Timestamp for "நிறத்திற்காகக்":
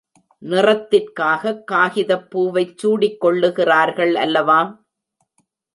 0.41-1.63